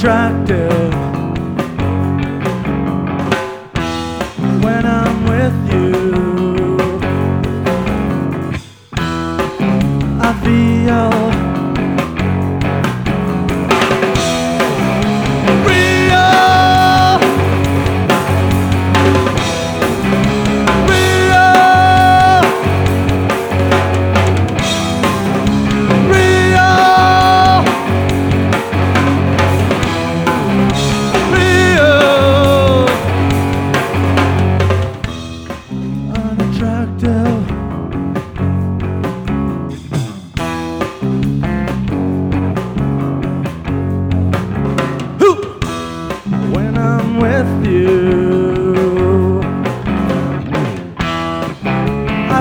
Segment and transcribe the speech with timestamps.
[0.00, 0.89] attractive.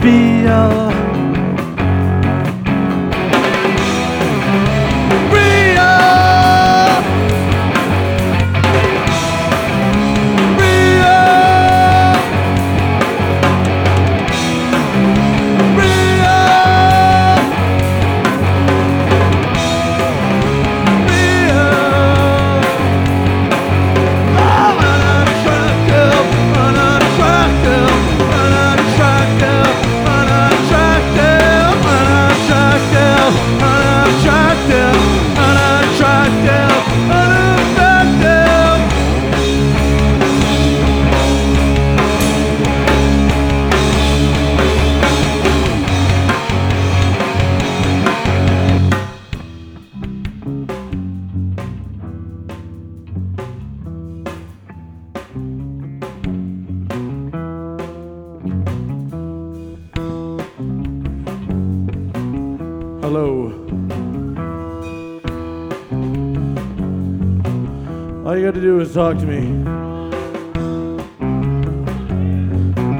[0.00, 0.99] I feel
[63.12, 63.50] Hello.
[68.24, 69.50] All you gotta do is talk to me.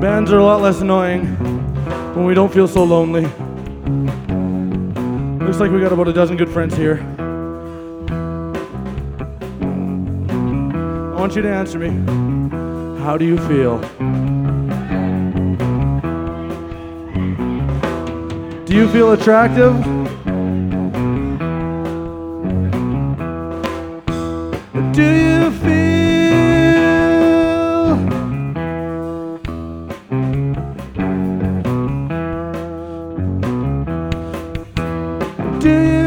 [0.00, 1.26] Bands are a lot less annoying
[2.16, 3.26] when we don't feel so lonely.
[5.46, 6.98] Looks like we got about a dozen good friends here.
[11.14, 11.90] I want you to answer me.
[13.04, 13.80] How do you feel?
[18.72, 19.74] Do you feel attractive?
[24.94, 25.92] Do you feel?
[35.60, 36.01] Do you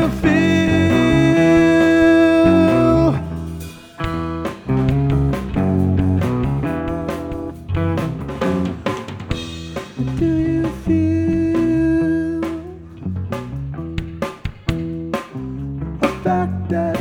[16.26, 17.00] fact that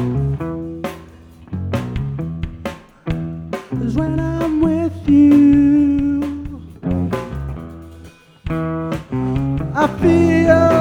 [3.80, 6.60] is when I'm with you,
[9.74, 10.73] I feel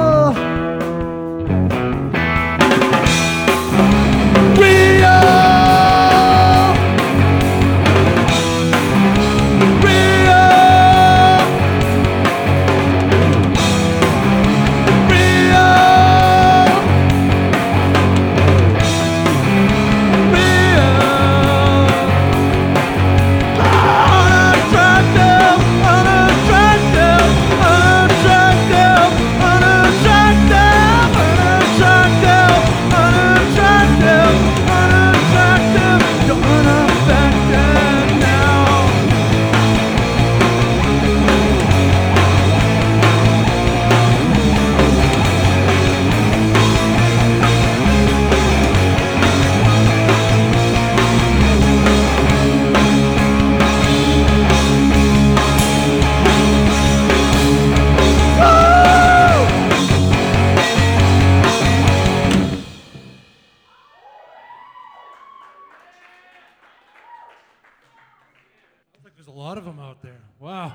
[69.54, 70.20] lot of them out there.
[70.40, 70.74] Wow.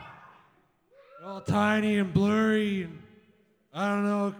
[1.19, 3.01] They're all tiny and blurry, and
[3.73, 4.33] I don't know.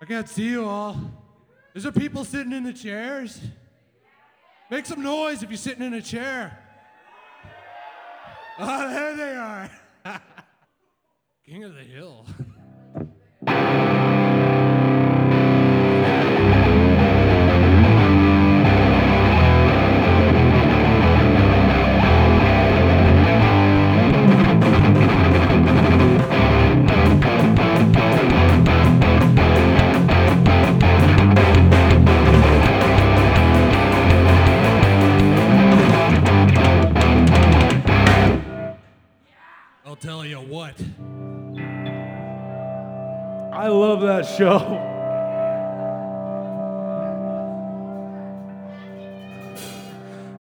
[0.00, 0.98] I can't see you all.
[1.74, 3.38] Is there people sitting in the chairs?
[4.70, 6.58] Make some noise if you're sitting in a chair.
[8.58, 9.70] Oh, there they are.
[11.46, 12.24] King of the Hill.
[40.48, 40.74] what.
[43.52, 44.97] I love that show.